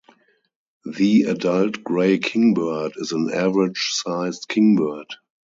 [0.97, 5.05] The adult gray kingbird is an average-sized kingbird.